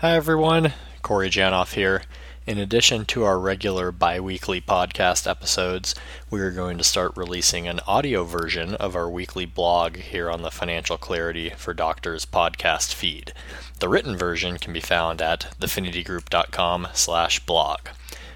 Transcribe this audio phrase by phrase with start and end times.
[0.00, 2.02] Hi everyone, Corey Janoff here.
[2.46, 5.94] In addition to our regular bi weekly podcast episodes,
[6.28, 10.42] we are going to start releasing an audio version of our weekly blog here on
[10.42, 13.32] the Financial Clarity for Doctors podcast feed.
[13.78, 17.88] The written version can be found at thefinitygroup.com slash blog.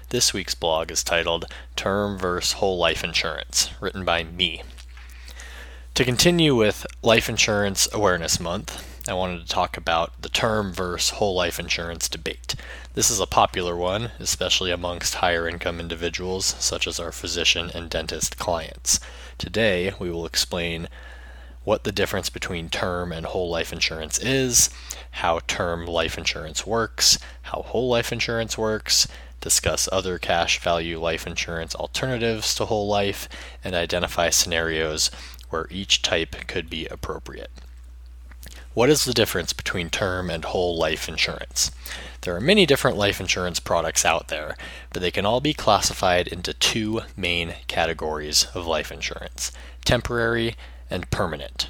[0.09, 2.53] This week's blog is titled Term vs.
[2.53, 4.63] Whole Life Insurance, written by me.
[5.93, 11.17] To continue with Life Insurance Awareness Month, I wanted to talk about the term versus
[11.17, 12.53] whole life insurance debate.
[12.93, 17.89] This is a popular one, especially amongst higher income individuals, such as our physician and
[17.89, 18.99] dentist clients.
[19.39, 20.87] Today, we will explain
[21.63, 24.69] what the difference between term and whole life insurance is,
[25.11, 29.07] how term life insurance works, how whole life insurance works,
[29.39, 33.27] discuss other cash value life insurance alternatives to whole life,
[33.63, 35.09] and identify scenarios
[35.49, 37.49] where each type could be appropriate.
[38.73, 41.71] What is the difference between term and whole life insurance?
[42.21, 44.55] There are many different life insurance products out there,
[44.93, 49.51] but they can all be classified into two main categories of life insurance
[49.83, 50.55] temporary
[50.89, 51.69] and permanent.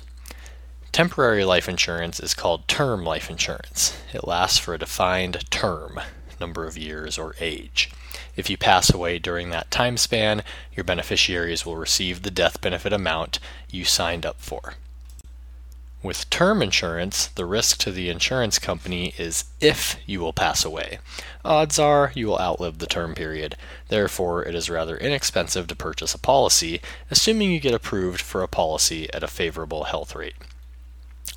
[0.92, 3.98] Temporary life insurance is called term life insurance.
[4.14, 6.00] It lasts for a defined term,
[6.40, 7.90] number of years, or age.
[8.36, 10.44] If you pass away during that time span,
[10.76, 13.40] your beneficiaries will receive the death benefit amount
[13.72, 14.76] you signed up for.
[16.04, 20.98] With term insurance, the risk to the insurance company is if you will pass away.
[21.46, 23.56] Odds are you will outlive the term period.
[23.88, 28.48] Therefore, it is rather inexpensive to purchase a policy, assuming you get approved for a
[28.48, 30.36] policy at a favorable health rate.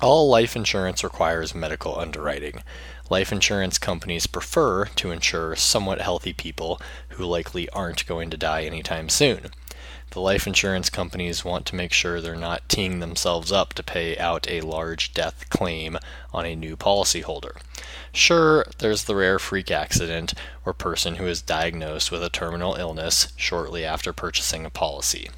[0.01, 2.63] All life insurance requires medical underwriting.
[3.07, 8.63] Life insurance companies prefer to insure somewhat healthy people who likely aren't going to die
[8.63, 9.51] anytime soon
[10.11, 14.17] the life insurance companies want to make sure they're not teeing themselves up to pay
[14.17, 15.97] out a large death claim
[16.33, 17.57] on a new policyholder.
[18.13, 20.33] Sure, there's the rare freak accident
[20.65, 25.29] or person who is diagnosed with a terminal illness shortly after purchasing a policy.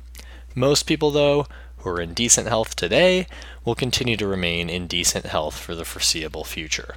[0.54, 1.48] Most people, though,
[1.78, 3.28] who are in decent health today
[3.66, 6.96] will continue to remain in decent health for the foreseeable future.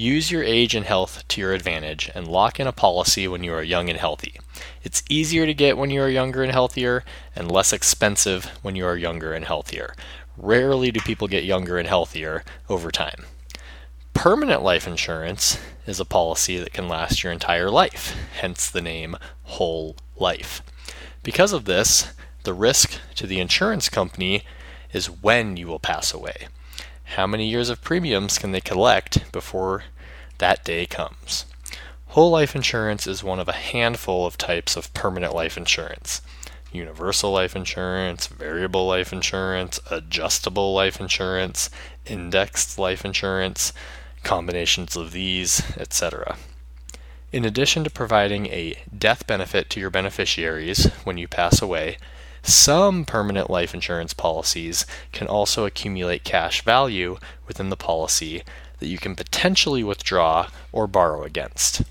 [0.00, 3.52] Use your age and health to your advantage and lock in a policy when you
[3.52, 4.40] are young and healthy.
[4.82, 7.04] It's easier to get when you are younger and healthier,
[7.36, 9.94] and less expensive when you are younger and healthier.
[10.38, 13.26] Rarely do people get younger and healthier over time.
[14.14, 19.18] Permanent life insurance is a policy that can last your entire life, hence the name
[19.42, 20.62] whole life.
[21.22, 24.44] Because of this, the risk to the insurance company
[24.94, 26.48] is when you will pass away.
[27.16, 29.82] How many years of premiums can they collect before
[30.38, 31.44] that day comes?
[32.10, 36.22] Whole life insurance is one of a handful of types of permanent life insurance
[36.72, 41.68] universal life insurance, variable life insurance, adjustable life insurance,
[42.06, 43.72] indexed life insurance,
[44.22, 46.36] combinations of these, etc.
[47.32, 51.96] In addition to providing a death benefit to your beneficiaries when you pass away,
[52.42, 58.42] some permanent life insurance policies can also accumulate cash value within the policy
[58.78, 61.82] that you can potentially withdraw or borrow against.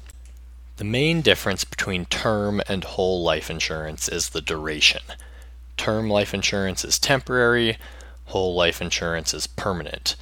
[0.77, 5.01] The main difference between term and whole life insurance is the duration.
[5.77, 7.77] Term life insurance is temporary,
[8.25, 10.15] whole life insurance is permanent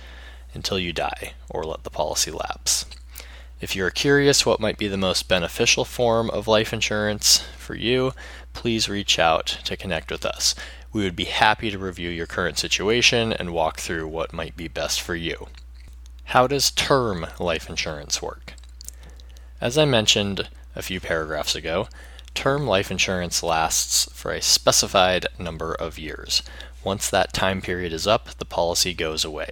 [0.54, 2.86] until you die or let the policy lapse.
[3.60, 8.12] If you're curious what might be the most beneficial form of life insurance for you,
[8.54, 10.54] please reach out to connect with us.
[10.94, 14.68] We would be happy to review your current situation and walk through what might be
[14.68, 15.48] best for you.
[16.26, 18.54] How does term life insurance work?
[19.60, 21.88] As I mentioned a few paragraphs ago,
[22.36, 26.44] term life insurance lasts for a specified number of years.
[26.84, 29.50] Once that time period is up, the policy goes away.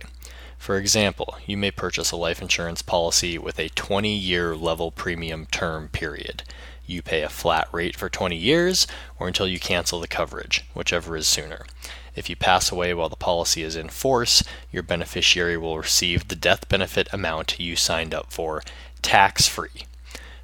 [0.65, 5.45] For example, you may purchase a life insurance policy with a 20 year level premium
[5.45, 6.41] term period.
[6.87, 8.87] You pay a flat rate for 20 years
[9.19, 11.67] or until you cancel the coverage, whichever is sooner.
[12.15, 16.35] If you pass away while the policy is in force, your beneficiary will receive the
[16.35, 18.63] death benefit amount you signed up for
[19.03, 19.85] tax free.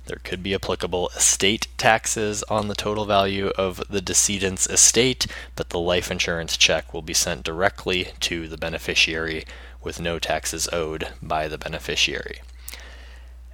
[0.05, 5.25] There could be applicable estate taxes on the total value of the decedent's estate,
[5.55, 9.45] but the life insurance check will be sent directly to the beneficiary
[9.83, 12.41] with no taxes owed by the beneficiary.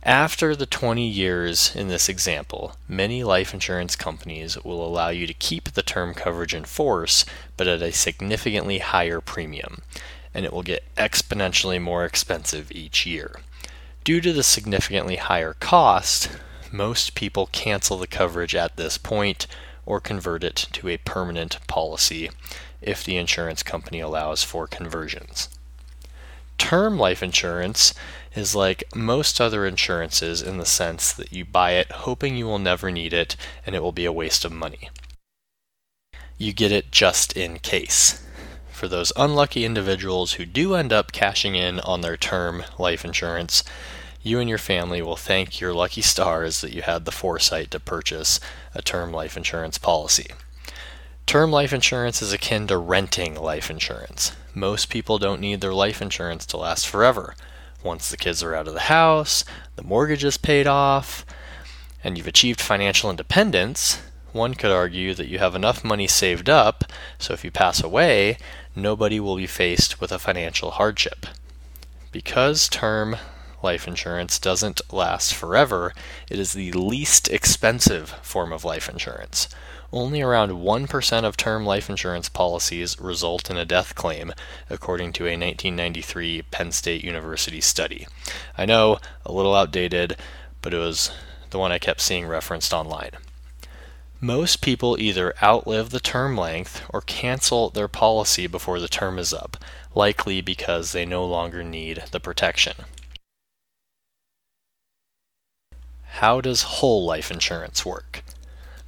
[0.04, 5.34] After the 20 years in this example, many life insurance companies will allow you to
[5.34, 7.26] keep the term coverage in force,
[7.58, 9.82] but at a significantly higher premium,
[10.34, 13.42] and it will get exponentially more expensive each year.
[14.04, 16.30] Due to the significantly higher cost,
[16.72, 19.48] most people cancel the coverage at this point
[19.86, 22.30] or convert it to a permanent policy
[22.82, 25.50] if the insurance company allows for conversions.
[26.57, 27.94] Term life insurance
[28.36, 32.59] is like most other insurances in the sense that you buy it hoping you will
[32.59, 34.89] never need it and it will be a waste of money.
[36.38, 38.24] You get it just in case.
[38.71, 43.63] For those unlucky individuals who do end up cashing in on their term life insurance,
[44.21, 47.80] you and your family will thank your lucky stars that you had the foresight to
[47.80, 48.39] purchase
[48.75, 50.27] a term life insurance policy.
[51.28, 54.32] Term life insurance is akin to renting life insurance.
[54.56, 57.36] Most people don't need their life insurance to last forever.
[57.84, 59.44] Once the kids are out of the house,
[59.76, 61.26] the mortgage is paid off,
[62.02, 64.02] and you've achieved financial independence,
[64.32, 66.86] one could argue that you have enough money saved up
[67.20, 68.38] so if you pass away,
[68.74, 71.26] nobody will be faced with a financial hardship.
[72.14, 73.18] Because term
[73.62, 75.94] life insurance doesn't last forever,
[76.30, 79.50] it is the least expensive form of life insurance.
[79.92, 84.34] Only around 1% of term life insurance policies result in a death claim,
[84.69, 88.06] according to a 1993 Penn State University study.
[88.57, 90.18] I know, a little outdated,
[90.62, 91.12] but it was
[91.51, 93.12] the one I kept seeing referenced online.
[94.19, 99.31] Most people either outlive the term length or cancel their policy before the term is
[99.31, 99.57] up,
[99.94, 102.74] likely because they no longer need the protection.
[106.04, 108.24] How does whole life insurance work?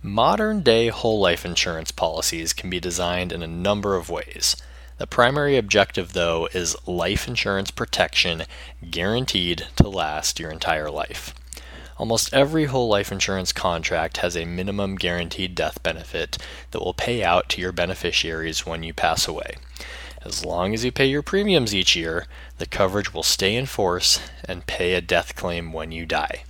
[0.02, 4.56] Modern day whole life insurance policies can be designed in a number of ways.
[4.98, 8.44] The primary objective, though, is life insurance protection
[8.90, 11.36] guaranteed to last your entire life.
[11.98, 16.38] Almost every whole life insurance contract has a minimum guaranteed death benefit
[16.72, 19.56] that will pay out to your beneficiaries when you pass away.
[20.22, 22.26] As long as you pay your premiums each year,
[22.58, 26.46] the coverage will stay in force and pay a death claim when you die.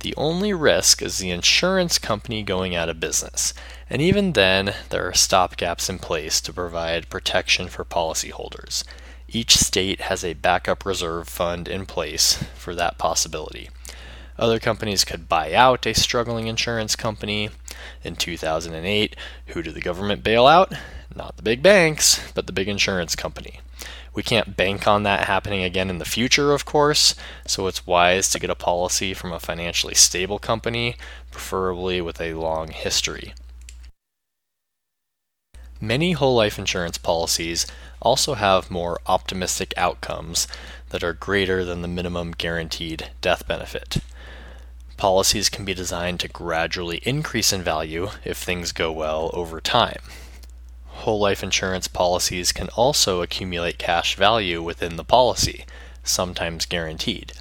[0.00, 3.52] The only risk is the insurance company going out of business,
[3.88, 8.82] and even then, there are stopgaps in place to provide protection for policyholders.
[9.28, 13.68] Each state has a backup reserve fund in place for that possibility.
[14.40, 17.50] Other companies could buy out a struggling insurance company.
[18.02, 19.14] In 2008,
[19.48, 20.72] who did the government bail out?
[21.14, 23.60] Not the big banks, but the big insurance company.
[24.14, 27.14] We can't bank on that happening again in the future, of course,
[27.46, 30.96] so it's wise to get a policy from a financially stable company,
[31.30, 33.34] preferably with a long history.
[35.82, 37.66] Many whole life insurance policies
[38.00, 40.48] also have more optimistic outcomes
[40.88, 43.98] that are greater than the minimum guaranteed death benefit.
[45.00, 50.02] Policies can be designed to gradually increase in value if things go well over time
[51.00, 55.64] whole life insurance policies can also accumulate cash value within the policy,
[56.04, 57.32] sometimes guaranteed.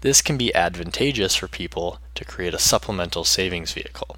[0.00, 4.16] This can be advantageous for people to create a supplemental savings vehicle.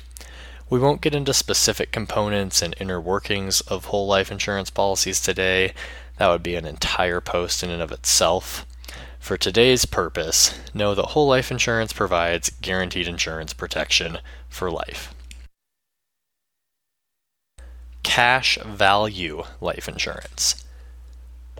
[0.70, 5.74] We won't get into specific components and inner workings of whole life insurance policies today.
[6.18, 8.64] That would be an entire post in and of itself.
[9.24, 14.18] For today's purpose, know that whole life insurance provides guaranteed insurance protection
[14.50, 15.14] for life
[18.02, 20.62] cash value life insurance.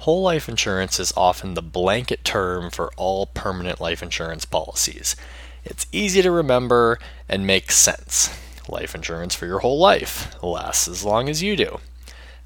[0.01, 5.17] Whole life insurance is often the blanket term for all permanent life insurance policies.
[5.65, 6.99] It's easy to remember
[7.31, 8.29] and makes sense.
[8.69, 11.81] Life insurance for your whole life lasts as long as you do.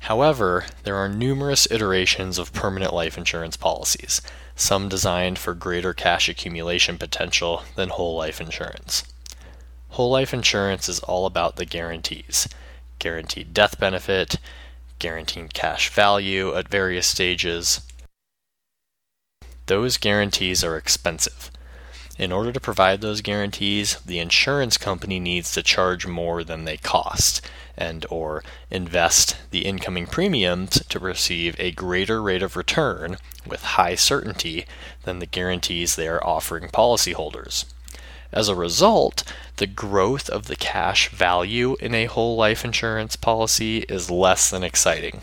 [0.01, 4.23] However, there are numerous iterations of permanent life insurance policies,
[4.57, 9.05] some designed for greater cash accumulation potential than whole life insurance.
[9.91, 12.49] Whole life insurance is all about the guarantees
[12.99, 14.37] guaranteed death benefit,
[14.99, 17.81] guaranteed cash value at various stages.
[19.67, 21.51] Those guarantees are expensive.
[22.19, 26.77] In order to provide those guarantees, the insurance company needs to charge more than they
[26.77, 27.41] cost
[27.77, 33.95] and or invest the incoming premiums to receive a greater rate of return with high
[33.95, 34.67] certainty
[35.05, 37.67] than the guarantees they are offering policyholders.
[38.33, 39.23] As a result,
[39.57, 44.65] the growth of the cash value in a whole life insurance policy is less than
[44.65, 45.21] exciting.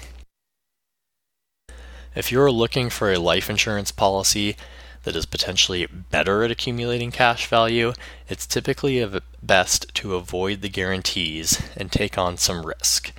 [2.16, 4.56] If you're looking for a life insurance policy
[5.06, 7.94] that is potentially better at accumulating cash value,
[8.28, 9.08] it's typically
[9.42, 13.14] best to avoid the guarantees and take on some risk.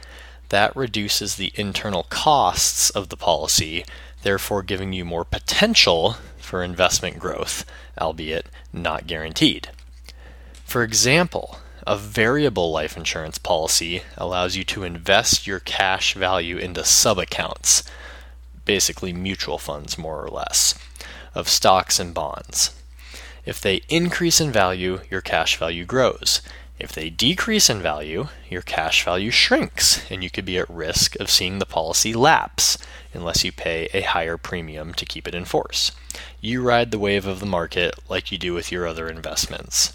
[0.51, 3.85] That reduces the internal costs of the policy,
[4.23, 7.65] therefore giving you more potential for investment growth,
[8.01, 9.71] albeit not guaranteed.
[10.65, 16.85] For example, a variable life insurance policy allows you to invest your cash value into
[16.85, 17.85] sub accounts,
[18.65, 20.75] basically mutual funds more or less,
[21.37, 22.75] of stocks and bonds.
[23.45, 26.41] If they increase in value, your cash value grows.
[26.79, 31.15] If they decrease in value, your cash value shrinks, and you could be at risk
[31.21, 32.79] of seeing the policy lapse
[33.15, 35.93] unless you pay a higher premium to keep it in force.
[36.41, 39.93] You ride the wave of the market like you do with your other investments.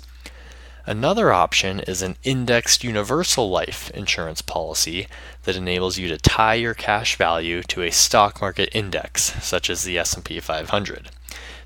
[0.86, 5.08] Another option is an indexed universal life insurance policy
[5.44, 9.84] that enables you to tie your cash value to a stock market index such as
[9.84, 11.10] the S&P 500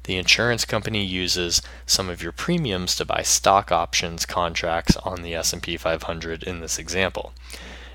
[0.06, 5.36] the insurance company uses some of your premiums to buy stock options contracts on the
[5.36, 7.34] S&P 500 in this example.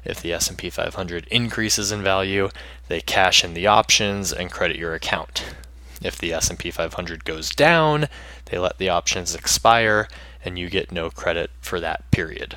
[0.05, 2.51] If the S&P 500 increases in value,
[2.89, 5.45] they cash in the options and credit your account.
[6.03, 8.09] If the S&P 500 goes down,
[8.47, 10.09] they let the options expire
[10.45, 12.57] and you get no credit for that period.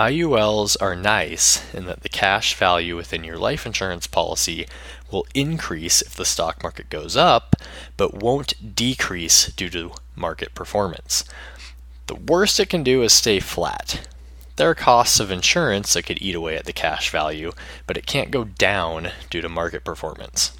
[0.00, 4.66] IULs are nice in that the cash value within your life insurance policy
[5.10, 7.54] will increase if the stock market goes up,
[7.98, 11.22] but won't decrease due to market performance.
[12.06, 14.08] The worst it can do is stay flat.
[14.56, 17.52] There are costs of insurance that could eat away at the cash value,
[17.86, 20.52] but it can't go down due to market performance.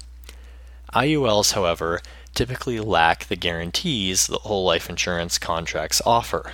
[0.93, 1.99] IULs, however,
[2.35, 6.51] typically lack the guarantees that whole life insurance contracts offer.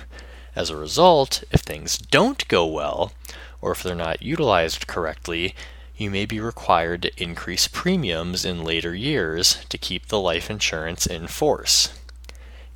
[0.54, 3.12] As a result, if things don't go well,
[3.60, 5.54] or if they're not utilized correctly,
[5.96, 11.06] you may be required to increase premiums in later years to keep the life insurance
[11.06, 11.92] in force.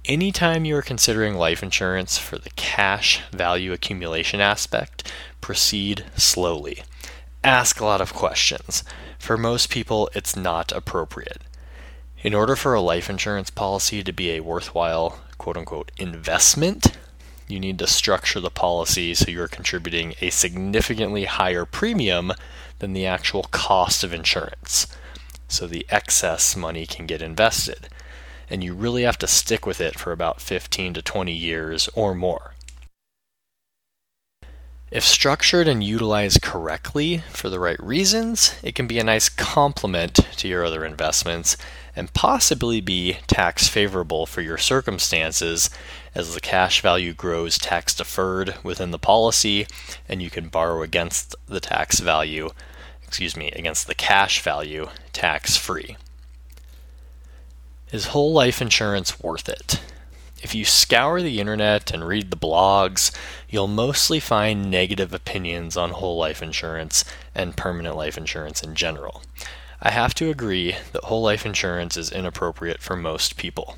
[0.04, 5.10] Anytime you are considering life insurance for the cash value accumulation aspect,
[5.40, 6.82] proceed slowly.
[7.44, 8.82] Ask a lot of questions.
[9.18, 11.42] For most people, it's not appropriate.
[12.24, 16.96] In order for a life insurance policy to be a worthwhile quote unquote investment,
[17.48, 22.32] you need to structure the policy so you're contributing a significantly higher premium
[22.78, 24.86] than the actual cost of insurance.
[25.48, 27.88] So the excess money can get invested.
[28.48, 32.14] And you really have to stick with it for about 15 to 20 years or
[32.14, 32.54] more.
[34.92, 40.16] If structured and utilized correctly for the right reasons, it can be a nice complement
[40.36, 41.56] to your other investments
[41.96, 45.70] and possibly be tax favorable for your circumstances
[46.14, 49.66] as the cash value grows tax deferred within the policy
[50.08, 52.50] and you can borrow against the tax value,
[53.02, 55.96] excuse me, against the cash value tax free.
[57.90, 59.80] Is whole life insurance worth it?
[60.42, 63.14] If you scour the internet and read the blogs,
[63.48, 67.04] you'll mostly find negative opinions on whole life insurance
[67.34, 69.22] and permanent life insurance in general.
[69.80, 73.76] I have to agree that whole life insurance is inappropriate for most people.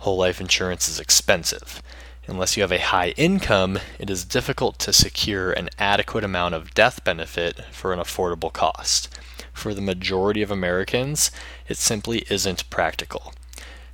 [0.00, 1.82] Whole life insurance is expensive.
[2.28, 6.74] Unless you have a high income, it is difficult to secure an adequate amount of
[6.74, 9.08] death benefit for an affordable cost.
[9.52, 11.30] For the majority of Americans,
[11.68, 13.32] it simply isn't practical.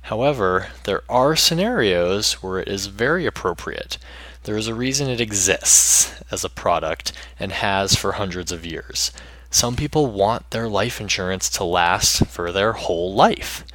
[0.01, 3.97] However, there are scenarios where it is very appropriate.
[4.43, 9.11] There is a reason it exists as a product and has for hundreds of years.
[9.49, 13.65] Some people want their life insurance to last for their whole life.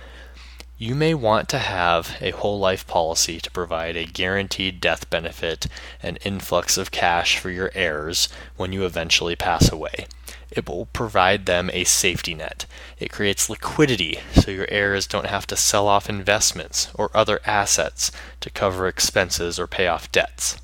[0.82, 5.66] You may want to have a whole life policy to provide a guaranteed death benefit
[6.02, 10.06] and influx of cash for your heirs when you eventually pass away.
[10.50, 12.64] It will provide them a safety net.
[12.98, 18.10] It creates liquidity so your heirs don't have to sell off investments or other assets
[18.40, 20.56] to cover expenses or pay off debts.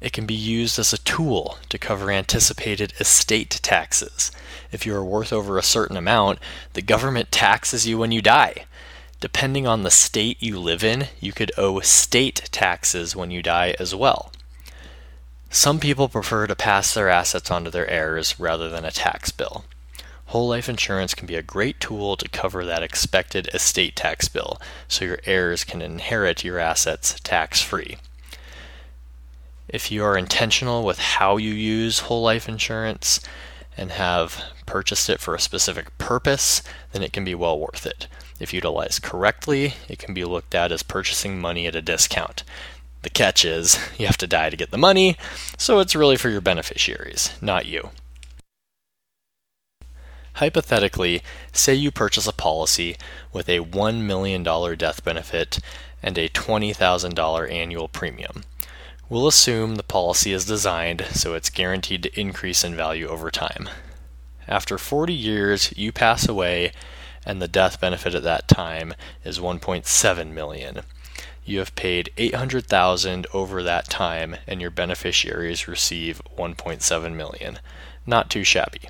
[0.00, 4.30] It can be used as a tool to cover anticipated estate taxes.
[4.70, 6.38] If you are worth over a certain amount,
[6.74, 8.66] the government taxes you when you die.
[9.20, 13.74] Depending on the state you live in, you could owe state taxes when you die
[13.78, 14.30] as well.
[15.48, 19.30] Some people prefer to pass their assets on to their heirs rather than a tax
[19.30, 19.64] bill.
[20.26, 24.60] Whole life insurance can be a great tool to cover that expected estate tax bill
[24.88, 27.96] so your heirs can inherit your assets tax free.
[29.68, 33.20] If you are intentional with how you use whole life insurance
[33.76, 38.06] and have purchased it for a specific purpose, then it can be well worth it.
[38.38, 42.44] If utilized correctly, it can be looked at as purchasing money at a discount.
[43.02, 45.16] The catch is you have to die to get the money,
[45.58, 47.90] so it's really for your beneficiaries, not you.
[50.34, 52.96] Hypothetically, say you purchase a policy
[53.32, 55.58] with a $1 million death benefit
[56.02, 58.42] and a $20,000 annual premium.
[59.08, 63.68] We'll assume the policy is designed so it's guaranteed to increase in value over time.
[64.48, 66.72] After 40 years, you pass away
[67.24, 68.94] and the death benefit at that time
[69.24, 70.80] is 1.7 million.
[71.44, 77.60] You have paid 800,000 over that time and your beneficiaries receive 1.7 million.
[78.06, 78.88] Not too shabby.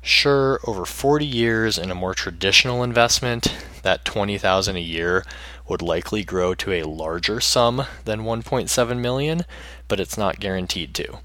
[0.00, 5.24] Sure, over 40 years in a more traditional investment, that 20,000 a year
[5.72, 9.42] would likely grow to a larger sum than 1.7 million,
[9.88, 11.20] but it's not guaranteed to.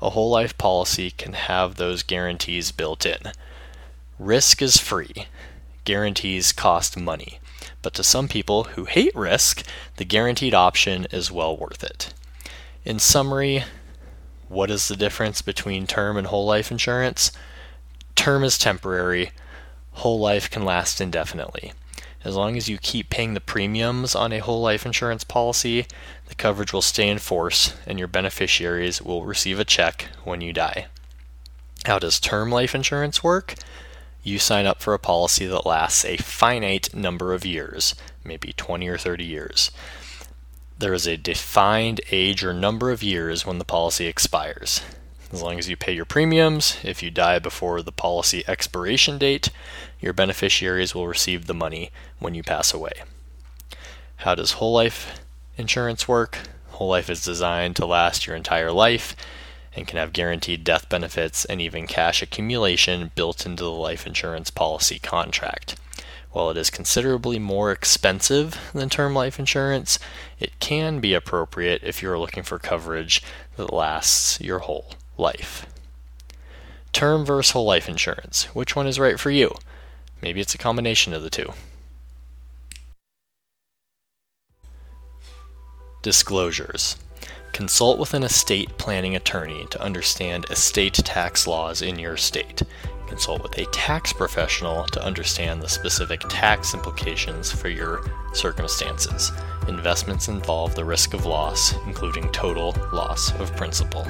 [0.00, 3.30] A whole life policy can have those guarantees built in.
[4.18, 5.28] Risk is free.
[5.84, 7.38] Guarantees cost money.
[7.80, 9.64] But to some people who hate risk,
[9.98, 12.12] the guaranteed option is well worth it.
[12.84, 13.62] In summary,
[14.48, 17.30] what is the difference between term and whole life insurance?
[18.16, 19.30] Term is temporary,
[19.92, 21.72] whole life can last indefinitely.
[22.24, 25.86] As long as you keep paying the premiums on a whole life insurance policy,
[26.26, 30.52] the coverage will stay in force and your beneficiaries will receive a check when you
[30.52, 30.86] die.
[31.84, 33.54] How does term life insurance work?
[34.22, 38.86] You sign up for a policy that lasts a finite number of years, maybe 20
[38.86, 39.72] or 30 years.
[40.78, 44.80] There is a defined age or number of years when the policy expires.
[45.32, 49.48] As long as you pay your premiums, if you die before the policy expiration date,
[49.98, 52.92] your beneficiaries will receive the money when you pass away.
[54.16, 55.20] How does whole life
[55.56, 56.38] insurance work?
[56.72, 59.16] Whole life is designed to last your entire life
[59.74, 64.50] and can have guaranteed death benefits and even cash accumulation built into the life insurance
[64.50, 65.76] policy contract.
[66.32, 69.98] While it is considerably more expensive than term life insurance,
[70.38, 73.22] it can be appropriate if you're looking for coverage
[73.56, 75.66] that lasts your whole life.
[76.92, 78.44] Term versus whole life insurance.
[78.54, 79.54] Which one is right for you?
[80.20, 81.52] Maybe it's a combination of the two.
[86.02, 86.96] Disclosures.
[87.52, 92.62] Consult with an estate planning attorney to understand estate tax laws in your state.
[93.06, 99.32] Consult with a tax professional to understand the specific tax implications for your circumstances.
[99.68, 104.06] Investments involve the risk of loss, including total loss of principal.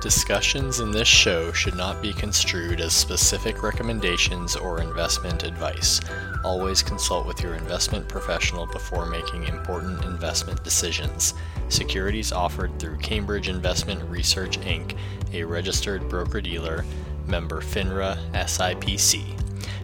[0.00, 6.00] Discussions in this show should not be construed as specific recommendations or investment advice.
[6.42, 11.34] Always consult with your investment professional before making important investment decisions.
[11.68, 14.96] Securities offered through Cambridge Investment Research Inc.,
[15.34, 16.86] a registered broker dealer,
[17.26, 19.38] member FINRA SIPC.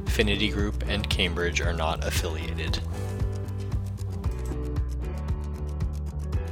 [0.09, 2.81] Finity Group and Cambridge are not affiliated.